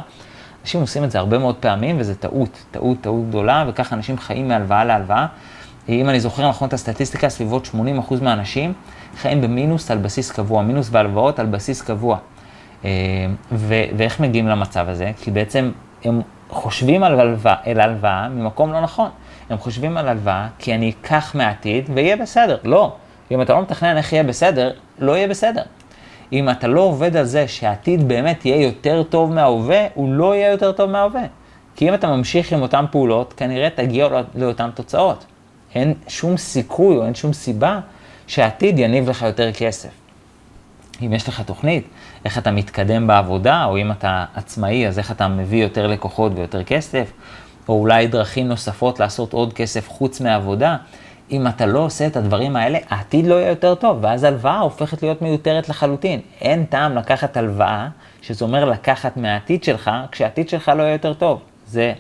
[0.62, 4.48] אנשים עושים את זה הרבה מאוד פעמים וזה טעות, טעות, טעות גדולה, וככה אנשים חיים
[4.48, 5.28] מהלוואה להלוואה.
[5.90, 7.70] אם אני זוכר נכון את הסטטיסטיקה, סביבות
[8.10, 8.74] 80% מהאנשים
[9.18, 12.18] חיים במינוס על בסיס קבוע, מינוס והלוואות על בסיס קבוע.
[12.86, 12.90] אה,
[13.52, 15.12] ו- ואיך מגיעים למצב הזה?
[15.22, 15.72] כי בעצם
[16.04, 19.10] הם חושבים על הלוואה, אל הלוואה ממקום לא נכון.
[19.50, 22.58] הם חושבים על הלוואה כי אני אקח מהעתיד ויהיה בסדר.
[22.64, 22.96] לא.
[23.32, 25.62] אם אתה לא מתכנן איך יהיה בסדר, לא יהיה בסדר.
[26.34, 30.52] אם אתה לא עובד על זה שהעתיד באמת יהיה יותר טוב מההווה, הוא לא יהיה
[30.52, 31.24] יותר טוב מההווה.
[31.76, 35.26] כי אם אתה ממשיך עם אותן פעולות, כנראה תגיע לאותן תוצאות.
[35.76, 37.80] אין שום סיכוי או אין שום סיבה
[38.28, 39.90] שהעתיד יניב לך יותר כסף.
[41.02, 41.88] אם יש לך תוכנית,
[42.26, 46.64] איך אתה מתקדם בעבודה, או אם אתה עצמאי, אז איך אתה מביא יותר לקוחות ויותר
[46.64, 47.12] כסף,
[47.68, 50.78] או אולי דרכים נוספות לעשות עוד כסף חוץ מעבודה.
[51.32, 55.04] אם אתה לא עושה את הדברים האלה, העתיד לא יהיה יותר טוב, ואז הלוואה הופכת
[55.04, 56.20] להיות מיותרת לחלוטין.
[56.42, 57.88] אין טעם לקחת הלוואה,
[58.22, 61.42] שזה אומר לקחת מהעתיד שלך, כשהעתיד שלך לא יהיה יותר טוב.
[61.68, 61.94] זה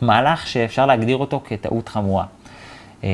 [0.00, 2.24] מהלך שאפשר להגדיר אותו כטעות חמורה.
[3.02, 3.08] אמ,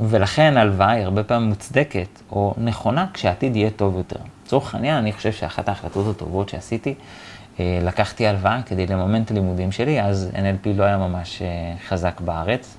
[0.00, 4.16] ולכן הלוואה היא הרבה פעמים מוצדקת או נכונה כשהעתיד יהיה טוב יותר.
[4.44, 6.94] לצורך העניין, אני חושב שאחת ההחלטות הטובות שעשיתי,
[7.60, 12.20] אה, לקחתי הלוואה כדי לממן את הלימודים שלי, אז NLP לא היה ממש אה, חזק
[12.20, 12.76] בארץ,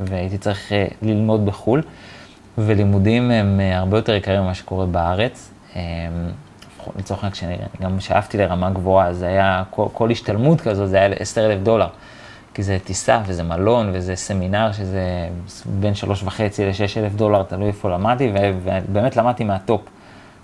[0.00, 1.82] והייתי צריך אה, ללמוד בחו"ל,
[2.58, 5.50] ולימודים הם הרבה יותר יקרים ממה שקורה בארץ.
[5.76, 5.80] אמ,
[6.98, 11.64] לצורך העניין, גם שאפתי לרמה גבוהה, זה היה, כל, כל השתלמות כזו, זה היה 10,000
[11.64, 11.88] דולר.
[12.54, 15.28] כי זה טיסה וזה מלון וזה סמינר שזה
[15.66, 19.80] בין שלוש וחצי לשש אלף דולר, תלוי איפה למדתי, ובאמת למדתי מה top.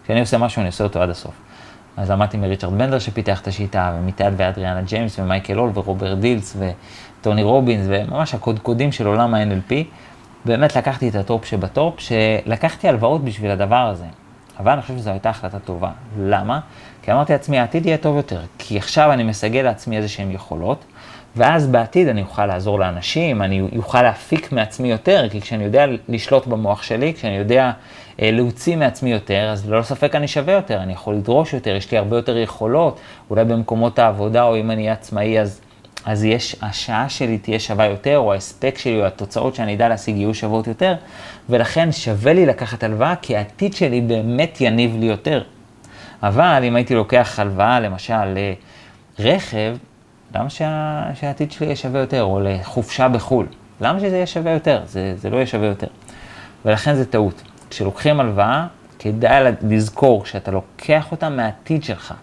[0.05, 1.35] כשאני עושה משהו, אני עושה אותו עד הסוף.
[1.97, 7.43] אז למדתי מריצ'רד בנדלר שפיתח את השיטה, ומטאד ואדריאנה ג'יימס, ומייקל הול, ורוברט דילטס, וטוני
[7.43, 9.75] רובינס, וממש הקודקודים של עולם ה-NLP.
[10.45, 14.05] באמת לקחתי את ה top שב top, שלקחתי הלוואות בשביל הדבר הזה.
[14.59, 15.91] אבל אני חושב שזו הייתה החלטה טובה.
[16.19, 16.61] למה?
[17.03, 18.41] כי אמרתי לעצמי, העתיד יהיה טוב יותר.
[18.59, 20.85] כי עכשיו אני מסגל לעצמי איזה שהן יכולות,
[21.37, 26.47] ואז בעתיד אני אוכל לעזור לאנשים, אני אוכל להפיק מעצמי יותר, כי כשאני יודע לשלוט
[26.47, 27.71] במוח שלי, כשאני יודע
[28.23, 31.93] אה, להוציא מעצמי יותר, אז ללא ספק אני שווה יותר, אני יכול לדרוש יותר, יש
[31.93, 35.61] לי הרבה יותר יכולות, אולי במקומות העבודה, או אם אני אהיה עצמאי, אז,
[36.05, 40.17] אז יש, השעה שלי תהיה שווה יותר, או ההספק שלי, או התוצאות שאני אדע להשיג
[40.17, 40.95] יהיו שוות יותר,
[41.49, 45.43] ולכן שווה לי לקחת הלוואה, כי העתיד שלי באמת יניב לי יותר.
[46.23, 48.37] אבל אם הייתי לוקח הלוואה, למשל,
[49.19, 49.77] לרכב,
[50.35, 53.47] למה שה, שהעתיד שלי יהיה שווה יותר, או לחופשה בחו"ל?
[53.81, 54.83] למה שזה יהיה שווה יותר?
[54.87, 55.87] זה, זה לא יהיה שווה יותר.
[56.65, 57.43] ולכן זה טעות.
[57.71, 58.67] כשלוקחים הלוואה,
[58.99, 62.15] כדאי לזכור שאתה לוקח אותה מהעתיד שלך.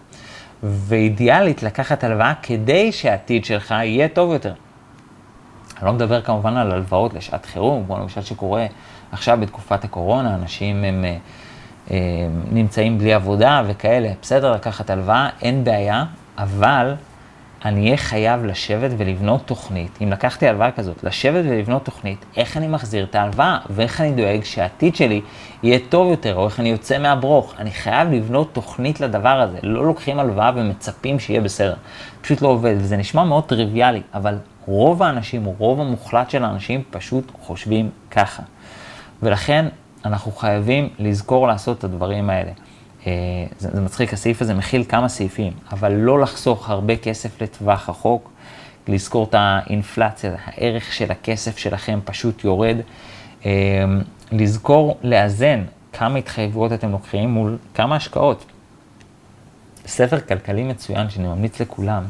[0.62, 4.52] ואידיאלית לקחת הלוואה כדי שהעתיד שלך יהיה טוב יותר.
[5.78, 8.66] אני לא מדבר כמובן על הלוואות לשעת חירום, כמו למשל שקורה
[9.12, 11.04] עכשיו בתקופת הקורונה, אנשים הם, הם,
[11.90, 16.04] הם נמצאים בלי עבודה וכאלה, בסדר לקחת הלוואה, אין בעיה,
[16.38, 16.94] אבל
[17.64, 22.68] אני אהיה חייב לשבת ולבנות תוכנית, אם לקחתי הלוואה כזאת, לשבת ולבנות תוכנית, איך אני
[22.68, 25.20] מחזיר את ההלוואה, ואיך אני דואג שהעתיד שלי
[25.62, 27.54] יהיה טוב יותר, או איך אני יוצא מהברוך.
[27.58, 29.58] אני חייב לבנות תוכנית לדבר הזה.
[29.62, 31.74] לא לוקחים הלוואה ומצפים שיהיה בסדר.
[32.20, 37.32] פשוט לא עובד, וזה נשמע מאוד טריוויאלי, אבל רוב האנשים, רוב המוחלט של האנשים, פשוט
[37.40, 38.42] חושבים ככה.
[39.22, 39.66] ולכן
[40.04, 42.50] אנחנו חייבים לזכור לעשות את הדברים האלה.
[43.06, 43.12] אה,
[43.58, 48.30] זה, זה מצחיק, הסעיף הזה מכיל כמה סעיפים, אבל לא לחסוך הרבה כסף לטווח רחוק,
[48.88, 52.76] לזכור את האינפלציה, הערך של הכסף שלכם פשוט יורד,
[53.46, 53.50] אה,
[54.32, 58.44] לזכור לאזן כמה התחייבויות אתם לוקחים מול כמה השקעות.
[59.86, 62.04] ספר כלכלי מצוין שאני ממליץ לכולם,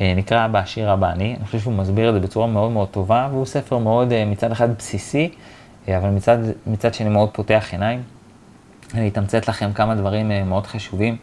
[0.00, 3.28] אה, נקרא בעשיר הבא אני, אני חושב שהוא מסביר את זה בצורה מאוד מאוד טובה,
[3.30, 5.30] והוא ספר מאוד מצד אחד בסיסי,
[5.88, 8.02] אבל מצד, מצד שני מאוד פותח עיניים.
[8.94, 11.16] אני אתמצת לכם כמה דברים אה, מאוד חשובים,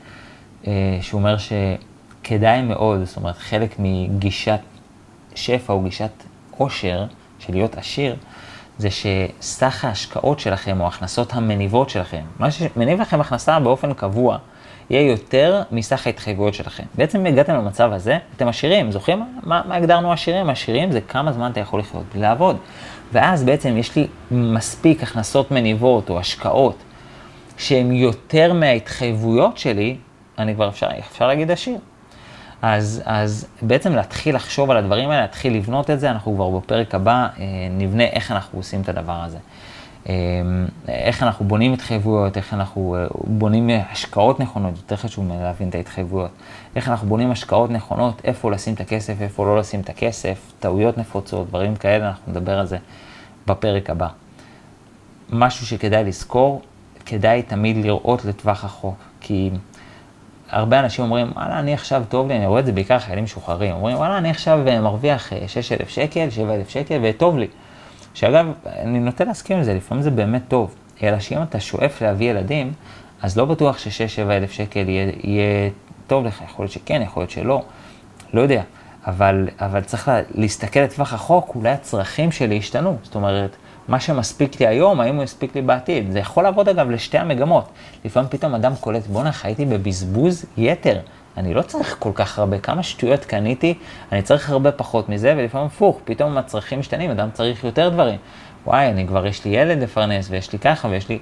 [0.68, 4.60] אה, שהוא אומר שכדאי מאוד, זאת אומרת, חלק מגישת
[5.36, 6.12] שפע או גישת
[6.58, 7.06] עושר,
[7.40, 8.16] של להיות עשיר,
[8.78, 14.38] זה שסך ההשקעות שלכם או ההכנסות המניבות שלכם, מה שמניב לכם הכנסה באופן קבוע,
[14.90, 16.84] יהיה יותר מסך ההתחייבויות שלכם.
[16.96, 20.50] בעצם הגעתם למצב הזה, אתם עשירים, זוכרים מה, מה הגדרנו עשירים?
[20.50, 22.58] עשירים זה כמה זמן אתה יכול לחיות בלי לעבוד.
[23.12, 26.76] ואז בעצם יש לי מספיק הכנסות מניבות או השקעות
[27.58, 29.98] שהם יותר מההתחייבויות שלי,
[30.38, 31.78] אני כבר אפשר, אפשר להגיד עשיר.
[32.62, 36.96] אז, אז בעצם להתחיל לחשוב על הדברים האלה, להתחיל לבנות את זה, אנחנו כבר בפרק
[36.96, 39.38] הבא אה, נבנה איך אנחנו עושים את הדבר הזה.
[40.10, 40.14] אה,
[40.88, 46.32] איך אנחנו בונים התחייבויות, איך אנחנו אה, בונים השקעות נכונות, יותר חשוב להבין את ההתחייבויות.
[46.76, 50.98] איך אנחנו בונים השקעות נכונות, איפה לשים את הכסף, איפה לא לשים את הכסף, טעויות
[50.98, 52.78] נפוצות, דברים כאלה, אנחנו נדבר על זה
[53.48, 54.08] בפרק הבא.
[55.30, 56.62] משהו שכדאי לזכור,
[57.06, 59.50] כדאי תמיד לראות לטווח רחוק, כי
[60.50, 63.76] הרבה אנשים אומרים, וואלה, אני עכשיו טוב לי, אני רואה את זה בעיקר חיילים משוחררים,
[63.76, 67.48] אומרים, וואלה, אני עכשיו אה, מרוויח 6,000 אה, שקל, 7,000 שקל, וטוב לי.
[68.14, 72.32] שאגב, אני נוטה להסכים עם זה, לפעמים זה באמת טוב, אלא שאם אתה שואף להביא
[72.32, 72.74] ילדים,
[73.22, 75.70] אז לא בטוח ש-6-7,000 שקל יהיה, יהיה
[76.08, 77.64] טוב לך, יכול להיות שכן, יכול להיות שלא,
[78.34, 78.62] לא יודע.
[79.08, 82.98] אבל, אבל צריך לה, להסתכל לטווח רחוק, אולי הצרכים שלי השתנו.
[83.04, 83.56] זאת אומרת,
[83.88, 86.12] מה שמספיק לי היום, האם הוא יספיק לי בעתיד.
[86.12, 87.70] זה יכול לעבוד אגב לשתי המגמות.
[88.06, 91.00] לפעמים פתאום אדם קולט, בואנה, חייתי בבזבוז יתר.
[91.38, 93.74] אני לא צריך כל כך הרבה, כמה שטויות קניתי,
[94.12, 98.18] אני צריך הרבה פחות מזה, ולפעמים הפוך, פתאום הצרכים משתנים, אדם צריך יותר דברים.
[98.66, 101.20] וואי, אני כבר, יש לי ילד לפרנס, ויש לי ככה, ויש לי,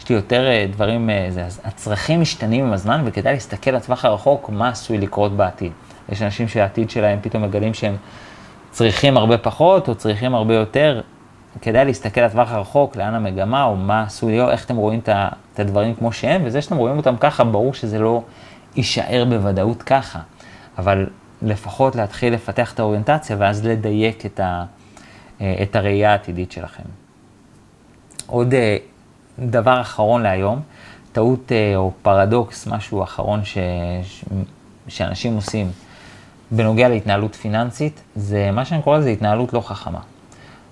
[0.00, 4.04] יש לי יותר אה, דברים, אה, זה, אז הצרכים משתנים עם הזמן, וכדאי להסתכל לטווח
[4.04, 5.72] הרחוק, מה עשוי לקרות בעתיד.
[6.08, 7.96] יש אנשים שהעתיד שלהם פתאום מגלים שהם
[8.70, 11.00] צריכים הרבה פחות, או צריכים הרבה יותר,
[11.62, 15.94] כדאי להסתכל לטווח הרחוק, לאן המגמה, או מה עשוי להיות, איך אתם רואים את הדברים
[15.94, 18.22] כמו שהם, וזה שאתם רואים אותם ככה, ברור שזה לא
[18.76, 20.18] יישאר בוודאות ככה.
[20.78, 21.06] אבל
[21.42, 24.64] לפחות להתחיל לפתח את האוריינטציה, ואז לדייק את, ה,
[25.36, 26.82] את הראייה העתידית שלכם.
[28.26, 28.76] עוד אה,
[29.38, 30.60] דבר אחרון להיום,
[31.12, 33.58] טעות אה, או פרדוקס, משהו אחרון ש,
[34.04, 34.24] ש,
[34.88, 35.70] שאנשים עושים
[36.50, 40.00] בנוגע להתנהלות פיננסית, זה מה שאני קורא לזה התנהלות לא חכמה.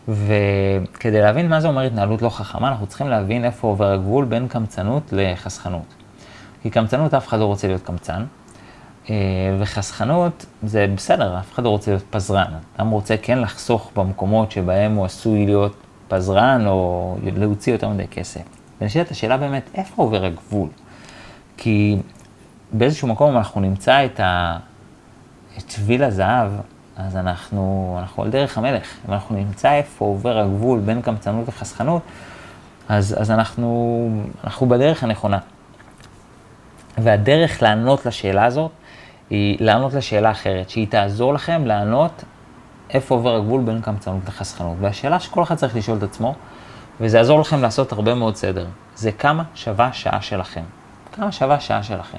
[0.09, 4.49] וכדי להבין מה זה אומר התנהלות לא חכמה, אנחנו צריכים להבין איפה עובר הגבול בין
[4.49, 5.95] קמצנות לחסכנות.
[6.63, 8.25] כי קמצנות, אף אחד לא רוצה להיות קמצן,
[9.11, 9.15] אה,
[9.61, 12.53] וחסכנות זה בסדר, אף אחד לא רוצה להיות פזרן.
[12.77, 15.77] אדם רוצה כן לחסוך במקומות שבהם הוא עשוי להיות
[16.09, 18.43] פזרן או להוציא יותר מדי כסף.
[18.81, 20.69] ונשאלת השאלה באמת, איפה עובר הגבול?
[21.57, 21.97] כי
[22.73, 24.59] באיזשהו מקום אנחנו נמצא את, ה...
[25.59, 26.51] את שביל הזהב
[26.97, 28.97] אז אנחנו, אנחנו על דרך המלך.
[29.09, 32.03] אם אנחנו נמצא איפה עובר הגבול בין קמצנות וחסכנות,
[32.89, 34.09] אז, אז אנחנו,
[34.45, 35.39] אנחנו בדרך הנכונה.
[36.99, 38.71] והדרך לענות לשאלה הזאת,
[39.31, 42.25] היא לענות לשאלה אחרת, שהיא תעזור לכם לענות
[42.91, 44.77] איפה עובר הגבול בין קמצנות לחסכנות.
[44.81, 46.35] והשאלה שכל אחד צריך לשאול את עצמו,
[47.01, 50.63] וזה יעזור לכם לעשות הרבה מאוד סדר, זה כמה שווה שעה שלכם.
[51.13, 52.19] כמה שווה שעה שלכם.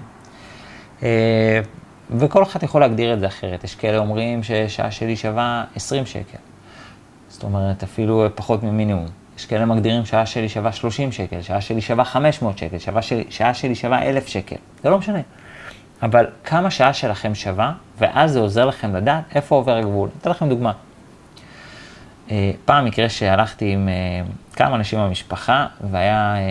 [2.14, 3.64] וכל אחד יכול להגדיר את זה אחרת.
[3.64, 6.38] יש כאלה אומרים ששעה שלי שווה 20 שקל.
[7.30, 9.06] זאת אומרת, אפילו פחות ממינימום.
[9.38, 13.24] יש כאלה מגדירים שעה שלי שווה 30 שקל, שעה שלי שווה 500 שקל, שעה שלי,
[13.30, 14.56] שעה שלי שווה 1,000 שקל.
[14.84, 15.20] זה לא משנה.
[16.04, 20.10] אבל כמה שעה שלכם שווה, ואז זה עוזר לכם לדעת איפה עובר הגבול.
[20.22, 20.72] אתן לכם דוגמה.
[22.32, 23.94] אה, פעם מקרה שהלכתי עם אה,
[24.56, 26.42] כמה אנשים במשפחה, והיה, אה,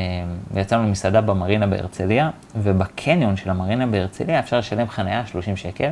[0.51, 5.91] ויצאנו למסעדה במרינה בהרצליה, ובקניון של המרינה בהרצליה אפשר לשלם חניה 30 שקל,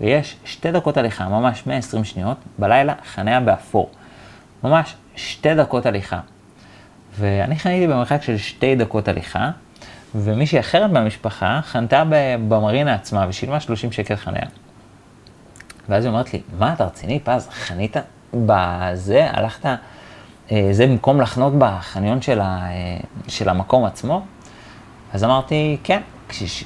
[0.00, 3.90] ויש שתי דקות הליכה, ממש 120 שניות, בלילה חניה באפור.
[4.64, 6.20] ממש שתי דקות הליכה.
[7.18, 9.50] ואני חניתי במרחק של שתי דקות הליכה,
[10.14, 12.02] ומישהי אחרת במשפחה חנתה
[12.48, 14.46] במרינה עצמה ושילמה 30 שקל חניה.
[15.88, 17.96] ואז היא אומרת לי, מה, אתה רציני, פז, חנית
[18.34, 19.66] בזה, הלכת,
[20.52, 24.22] אה, זה במקום לחנות בחניון של, ה, אה, של המקום עצמו?
[25.12, 26.00] אז אמרתי, כן.
[26.28, 26.64] כשש...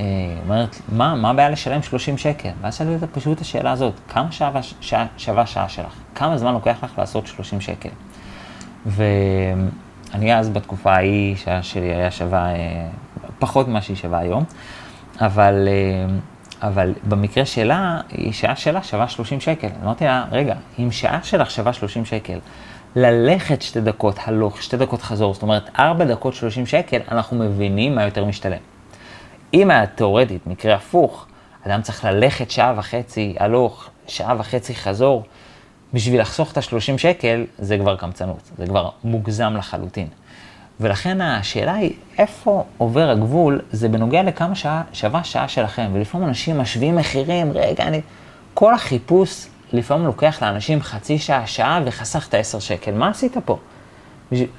[0.00, 0.04] אה,
[0.44, 2.48] אומרת, מה, מה הבעיה לשלם 30 שקל?
[2.60, 5.94] ואז שאלתי אותה פשוט את השאלה הזאת, כמה שווה שעה, שווה שעה שלך?
[6.14, 7.88] כמה זמן לוקח לך לעשות 30 שקל?
[8.86, 12.48] ואני אז בתקופה ההיא, שעה שלי היה שווה
[13.38, 14.44] פחות ממה שהיא שווה היום,
[15.20, 15.68] אבל
[16.62, 18.00] אבל במקרה שלה,
[18.32, 19.68] שעה שלה שווה 30 שקל.
[19.82, 22.38] אמרתי לה, רגע, אם שעה שלך שווה 30 שקל,
[22.96, 27.94] ללכת שתי דקות הלוך, שתי דקות חזור, זאת אומרת, ארבע דקות 30 שקל, אנחנו מבינים
[27.94, 28.58] מה יותר משתלם.
[29.54, 31.26] אם היה תאורטית, מקרה הפוך,
[31.66, 35.24] אדם צריך ללכת שעה וחצי הלוך, שעה וחצי חזור,
[35.92, 40.06] בשביל לחסוך את ה-30 שקל, זה כבר קמצנות, זה כבר מוגזם לחלוטין.
[40.80, 45.90] ולכן השאלה היא, איפה עובר הגבול, זה בנוגע לכמה שעה, שווה שעה שלכם.
[45.92, 48.00] ולפעמים אנשים משווים מחירים, רגע, אני...
[48.54, 52.92] כל החיפוש לפעמים לוקח לאנשים חצי שעה, שעה, וחסכת עשר שקל.
[52.92, 53.58] מה עשית פה?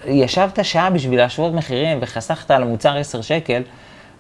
[0.06, 3.62] ישבת שעה בשביל להשוות מחירים וחסכת על המוצר עשר שקל,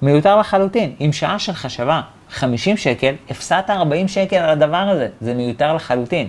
[0.01, 0.95] מיותר לחלוטין.
[1.01, 6.27] אם שעה שלך שווה 50 שקל, הפסדת 40 שקל על הדבר הזה, זה מיותר לחלוטין.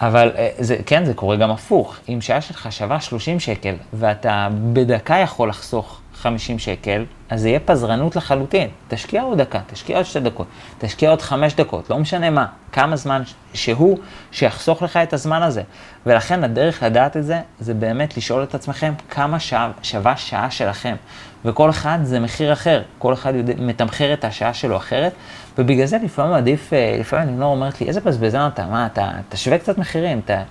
[0.00, 1.96] אבל אה, זה, כן, זה קורה גם הפוך.
[2.08, 7.60] אם שעה שלך שווה 30 שקל, ואתה בדקה יכול לחסוך 50 שקל, אז זה יהיה
[7.60, 8.68] פזרנות לחלוטין.
[8.88, 10.46] תשקיע עוד דקה, תשקיע עוד שתי דקות,
[10.78, 13.22] תשקיע עוד חמש דקות, לא משנה מה, כמה זמן
[13.54, 13.98] שהוא,
[14.32, 15.62] שיחסוך לך את הזמן הזה.
[16.06, 20.96] ולכן הדרך לדעת את זה, זה באמת לשאול את עצמכם כמה שעה, שווה שעה שלכם.
[21.44, 25.12] וכל אחד זה מחיר אחר, כל אחד יודע, מתמחר את השעה שלו אחרת,
[25.60, 29.58] ובגלל זה לפעמים עדיף, אה, לפעמים לינור אומרת לי, איזה בזבזן אתה, מה, אתה תשווה
[29.58, 30.42] קצת מחירים, אתה...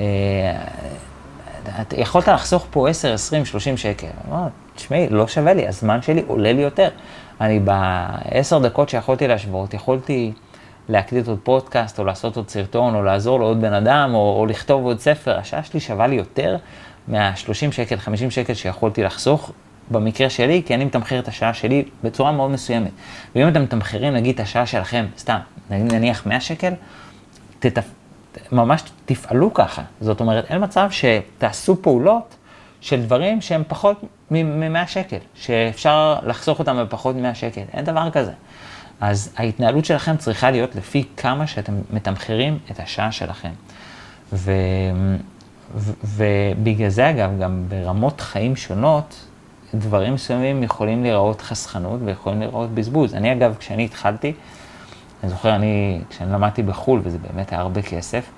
[0.00, 0.06] אה,
[1.80, 4.06] אתה יכולת לחסוך פה 10, 20, 30 שקל.
[4.28, 6.88] אמרתי, תשמעי, לא שווה לי, הזמן שלי עולה לי יותר.
[7.40, 10.32] אני בעשר דקות שיכולתי להשוות, יכולתי
[10.88, 14.84] להקליט עוד פודקאסט, או לעשות עוד סרטון, או לעזור לעוד בן אדם, או, או לכתוב
[14.84, 15.38] עוד ספר.
[15.38, 16.56] השעה שלי שווה לי יותר
[17.08, 19.52] מה-30 שקל, 50 שקל שיכולתי לחסוך,
[19.90, 22.90] במקרה שלי, כי אני מתמחר את השעה שלי בצורה מאוד מסוימת.
[23.34, 25.38] ואם אתם מתמחרים, נגיד, את השעה שלכם, סתם,
[25.70, 26.72] נניח 100 שקל,
[27.58, 27.84] תתפ...
[28.52, 29.82] ממש תפעלו ככה.
[30.00, 32.36] זאת אומרת, אין מצב שתעשו פעולות
[32.80, 34.00] של דברים שהם פחות
[34.30, 37.62] מ-100 שקל, שאפשר לחסוך אותם בפחות מ-100 שקל.
[37.72, 38.32] אין דבר כזה.
[39.00, 43.50] אז ההתנהלות שלכם צריכה להיות לפי כמה שאתם מתמחרים את השעה שלכם.
[44.32, 44.52] ו...
[45.74, 45.92] ו...
[46.04, 49.26] ובגלל זה, אגב, גם ברמות חיים שונות,
[49.74, 53.14] דברים מסוימים יכולים להיראות חסכנות ויכולים להיראות בזבוז.
[53.14, 54.32] אני אגב, כשאני התחלתי,
[55.22, 58.30] אני זוכר, אני, כשאני למדתי בחו"ל, וזה באמת היה הרבה כסף,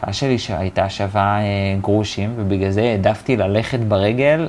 [0.00, 4.48] שעה שלי שהייתה שווה אה, גרושים, ובגלל זה העדפתי ללכת ברגל,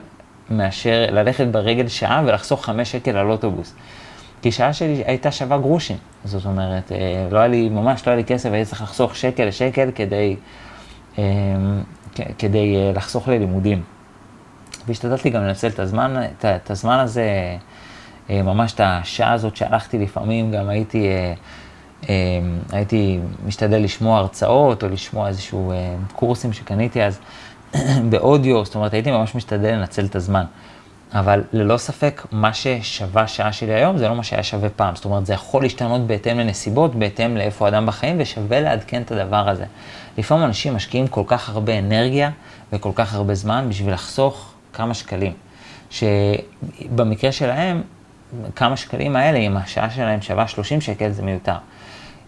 [0.50, 3.74] מאשר ללכת ברגל שעה ולחסוך חמש שקל על אוטובוס.
[4.41, 5.98] כי שעה שלי הייתה שווה גרושים.
[6.24, 9.45] זאת אומרת, אה, לא היה לי, ממש לא היה לי כסף, הייתי צריך לחסוך שקל
[9.45, 10.36] לשקל כדי,
[11.17, 11.24] אה,
[12.38, 13.82] כדי אה, לחסוך ללימודים.
[14.88, 17.58] והשתדלתי גם לנצל את הזמן, את, את הזמן הזה,
[18.30, 21.34] אה, ממש את השעה הזאת שהלכתי לפעמים, גם הייתי, אה,
[22.10, 22.15] אה,
[22.71, 25.74] הייתי משתדל לשמוע הרצאות או לשמוע איזשהו
[26.15, 27.19] קורסים שקניתי אז
[28.10, 30.45] באודיו, זאת אומרת הייתי ממש משתדל לנצל את הזמן.
[31.13, 34.95] אבל ללא ספק, מה ששווה שעה שלי היום זה לא מה שהיה שווה פעם.
[34.95, 39.50] זאת אומרת, זה יכול להשתנות בהתאם לנסיבות, בהתאם לאיפה האדם בחיים, ושווה לעדכן את הדבר
[39.50, 39.65] הזה.
[40.17, 42.32] לפעמים אנשים משקיעים כל כך הרבה אנרגיה
[42.74, 45.33] וכל כך הרבה זמן בשביל לחסוך כמה שקלים.
[45.89, 47.81] שבמקרה שלהם,
[48.55, 51.57] כמה שקלים האלה, אם השעה שלהם שווה 30 שקל, זה מיותר.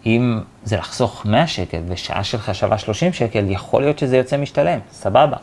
[0.06, 4.78] אם זה לחסוך 100 שקל ושעה שלך שווה 30 שקל, יכול להיות שזה יוצא משתלם,
[4.92, 5.36] סבבה.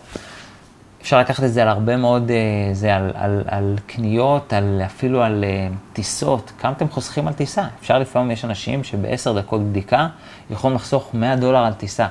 [1.02, 5.24] אפשר לקחת את זה על הרבה מאוד, אה, זה על, על, על קניות, על, אפילו
[5.24, 6.52] על uh, טיסות.
[6.60, 7.64] כמה אתם חוסכים על טיסה?
[7.82, 10.08] אפשר לפעמים, יש אנשים שבעשר דקות בדיקה
[10.50, 12.08] יכולים לחסוך 100 דולר על טיסה.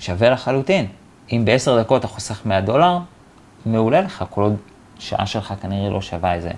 [0.00, 0.86] שווה לחלוטין.
[1.32, 2.98] אם בעשר דקות אתה חוסך 100 דולר,
[3.66, 4.56] מעולה לך, כל עוד
[4.98, 6.50] שעה שלך כנראה לא שווה איזה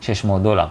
[0.00, 0.66] 600 דולר.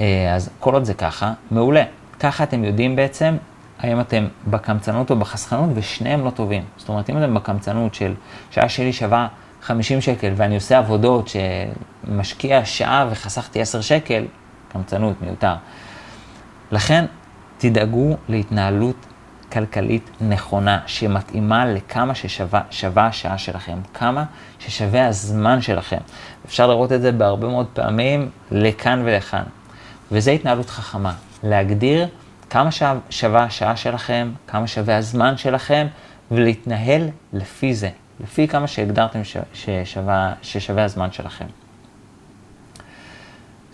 [0.00, 1.82] אה, אז כל עוד זה ככה, מעולה.
[2.20, 3.36] ככה אתם יודעים בעצם
[3.78, 6.64] האם אתם בקמצנות או בחסכנות, ושניהם לא טובים.
[6.76, 8.14] זאת אומרת, אם אתם בקמצנות של
[8.50, 9.28] שעה שלי שווה
[9.62, 14.24] 50 שקל, ואני עושה עבודות שמשקיע שעה וחסכתי 10 שקל,
[14.72, 15.54] קמצנות, מיותר.
[16.72, 17.04] לכן,
[17.58, 19.06] תדאגו להתנהלות
[19.52, 24.24] כלכלית נכונה, שמתאימה לכמה ששווה השעה שלכם, כמה
[24.58, 25.98] ששווה הזמן שלכם.
[26.46, 29.42] אפשר לראות את זה בהרבה מאוד פעמים לכאן ולכאן.
[30.12, 32.08] וזה התנהלות חכמה, להגדיר
[32.50, 32.70] כמה
[33.10, 35.86] שווה השעה שלכם, כמה שווה הזמן שלכם,
[36.30, 39.20] ולהתנהל לפי זה, לפי כמה שהגדרתם
[39.54, 41.46] ששווה, ששווה הזמן שלכם.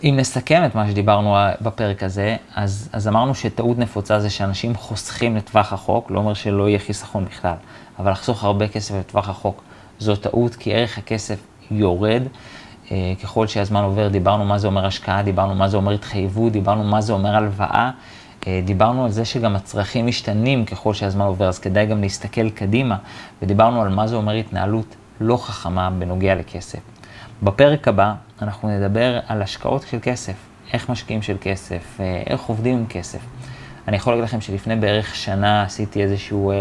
[0.03, 5.35] אם נסכם את מה שדיברנו בפרק הזה, אז, אז אמרנו שטעות נפוצה זה שאנשים חוסכים
[5.35, 7.55] לטווח החוק, לא אומר שלא יהיה חיסכון בכלל,
[7.99, 9.63] אבל לחסוך הרבה כסף לטווח החוק
[9.99, 11.39] זו טעות, כי ערך הכסף
[11.71, 12.23] יורד.
[12.91, 16.83] אה, ככל שהזמן עובר, דיברנו מה זה אומר השקעה, דיברנו מה זה אומר התחייבות, דיברנו
[16.83, 17.91] מה זה אומר הלוואה,
[18.47, 22.97] אה, דיברנו על זה שגם הצרכים משתנים ככל שהזמן עובר, אז כדאי גם להסתכל קדימה,
[23.41, 26.79] ודיברנו על מה זה אומר התנהלות לא חכמה בנוגע לכסף.
[27.43, 30.35] בפרק הבא אנחנו נדבר על השקעות של כסף,
[30.73, 33.19] איך משקיעים של כסף, אה, איך עובדים עם כסף.
[33.87, 36.55] אני יכול להגיד לכם שלפני בערך שנה עשיתי איזשהו אה,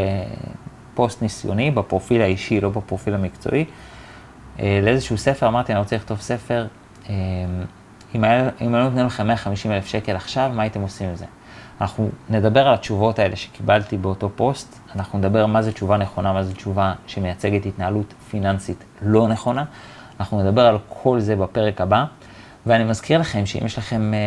[0.94, 3.64] פוסט ניסיוני בפרופיל האישי, לא בפרופיל המקצועי,
[4.60, 6.66] אה, לאיזשהו ספר, אמרתי, אני רוצה לכתוב ספר,
[7.08, 7.14] אה,
[8.14, 11.24] אם היו נותנים לכם 150 אלף שקל עכשיו, מה הייתם עושים עם זה?
[11.80, 16.42] אנחנו נדבר על התשובות האלה שקיבלתי באותו פוסט, אנחנו נדבר מה זה תשובה נכונה, מה
[16.42, 19.64] זה תשובה שמייצגת התנהלות פיננסית לא נכונה.
[20.20, 22.04] אנחנו נדבר על כל זה בפרק הבא,
[22.66, 24.18] ואני מזכיר לכם שאם יש לכם אה,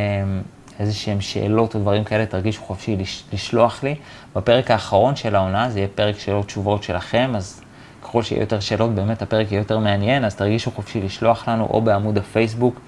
[0.80, 2.98] איזה שהם שאלות או דברים כאלה, תרגישו חופשי
[3.34, 3.96] לשלוח לי.
[4.36, 7.62] בפרק האחרון של העונה, זה יהיה פרק שאלות תשובות שלכם, אז
[8.04, 11.82] ככל שיהיו יותר שאלות, באמת הפרק יהיה יותר מעניין, אז תרגישו חופשי לשלוח לנו או
[11.82, 12.80] בעמוד הפייסבוק.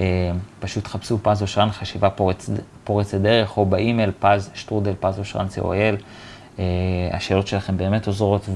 [0.00, 2.50] אה, פשוט חפשו פז אושרן חשיבה פורצ,
[2.84, 6.02] פורצת דרך, או באימייל פז שטרודל פז אושרן co.il.
[6.58, 6.64] אה,
[7.12, 8.48] השאלות שלכם באמת עוזרות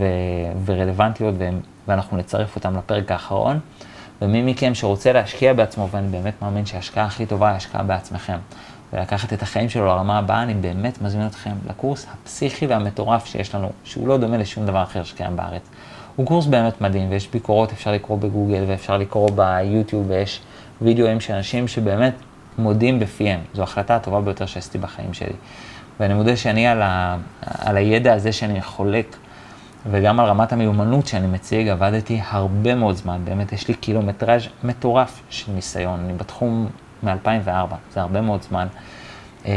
[0.64, 1.48] ורלוונטיות, ו,
[1.88, 3.60] ואנחנו נצרף אותן לפרק האחרון.
[4.22, 8.38] ומי מכם שרוצה להשקיע בעצמו, ואני באמת מאמין שההשקעה הכי טובה היא השקעה בעצמכם,
[8.92, 13.70] ולקחת את החיים שלו לרמה הבאה, אני באמת מזמין אתכם לקורס הפסיכי והמטורף שיש לנו,
[13.84, 15.62] שהוא לא דומה לשום דבר אחר שקיים בארץ.
[16.16, 20.40] הוא קורס באמת מדהים, ויש ביקורות, אפשר לקרוא בגוגל, ואפשר לקרוא ביוטיוב, ויש
[20.82, 22.14] וידאוים של אנשים שבאמת
[22.58, 23.40] מודים בפיהם.
[23.54, 25.32] זו ההחלטה הטובה ביותר שעשיתי בחיים שלי.
[26.00, 29.16] ואני מודה שאני על, ה, על הידע הזה שאני חולק,
[29.90, 33.20] וגם על רמת המיומנות שאני מציג, עבדתי הרבה מאוד זמן.
[33.24, 36.00] באמת, יש לי קילומטראז' מטורף של ניסיון.
[36.00, 36.68] אני בתחום
[37.02, 38.66] מ-2004, זה הרבה מאוד זמן.
[39.44, 39.52] אמ,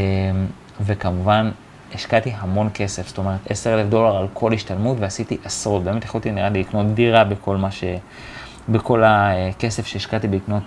[0.82, 1.52] וכמובן,
[1.94, 5.84] השקעתי המון כסף, זאת אומרת, 10 אלף דולר על כל השתלמות, ועשיתי עשרות.
[5.84, 7.84] באמת יכולתי, נראה לי, לקנות דירה בכל מה ש...
[8.70, 10.64] בכל הכסף שהשקעתי בלקנות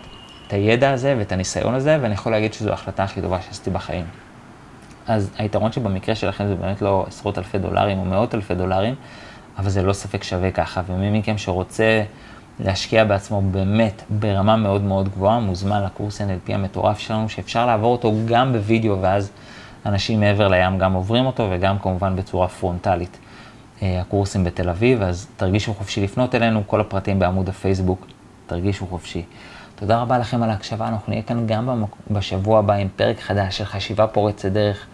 [0.46, 4.04] את הידע הזה ואת הניסיון הזה, ואני יכול להגיד שזו ההחלטה הכי טובה שעשיתי בחיים.
[5.06, 8.94] אז היתרון שבמקרה שלכם זה באמת לא עשרות אלפי דולרים או מאות אלפי דולרים,
[9.58, 10.82] אבל זה לא ספק שווה ככה.
[10.86, 12.02] ומי מכם שרוצה
[12.60, 18.12] להשקיע בעצמו באמת ברמה מאוד מאוד גבוהה, מוזמן לקורס NLP המטורף שלנו, שאפשר לעבור אותו
[18.26, 19.30] גם בווידאו, ואז
[19.86, 23.18] אנשים מעבר לים גם עוברים אותו, וגם כמובן בצורה פרונטלית.
[23.82, 28.06] אה, הקורסים בתל אביב, אז תרגישו חופשי לפנות אלינו, כל הפרטים בעמוד הפייסבוק,
[28.46, 29.22] תרגישו חופשי.
[29.74, 33.64] תודה רבה לכם על ההקשבה, אנחנו נהיה כאן גם בשבוע הבא עם פרק חדש של
[33.64, 34.86] חשיבה פורצת דרך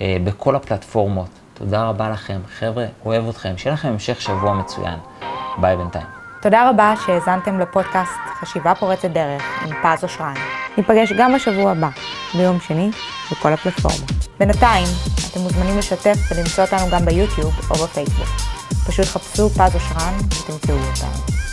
[0.00, 1.28] אה, בכל הפלטפורמות.
[1.58, 4.98] תודה רבה לכם, חבר'ה, אוהב אתכם, שיהיה לכם המשך שבוע מצוין.
[5.58, 6.06] ביי בינתיים.
[6.42, 10.34] תודה רבה שהאזנתם לפודקאסט חשיבה פורצת דרך עם פז אושרן.
[10.76, 11.88] ניפגש גם בשבוע הבא,
[12.34, 12.90] ביום שני,
[13.32, 14.10] בכל הפלטפורמות.
[14.38, 14.86] בינתיים,
[15.30, 18.28] אתם מוזמנים לשתף ולמצוא אותנו גם ביוטיוב או בפייסבוק.
[18.86, 21.45] פשוט חפשו פז אושרן ותמצאו אותנו.